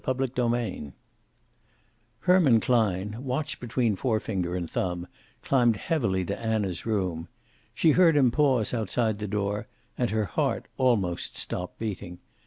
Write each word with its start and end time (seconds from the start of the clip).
CHAPTER 0.03 0.25
XXIX 0.29 0.93
Herman 2.21 2.59
Klein, 2.59 3.17
watch 3.23 3.59
between 3.59 3.95
forefinger 3.95 4.55
and 4.55 4.67
thumb, 4.67 5.05
climbed 5.43 5.75
heavily 5.75 6.25
to 6.25 6.35
Anna's 6.39 6.87
room. 6.87 7.27
She 7.75 7.91
heard 7.91 8.15
him 8.17 8.31
pause 8.31 8.73
outside 8.73 9.19
the 9.19 9.27
door, 9.27 9.67
and 9.99 10.09
her 10.09 10.25
heart 10.25 10.65
almost 10.77 11.37
stopped 11.37 11.77
beating. 11.77 12.17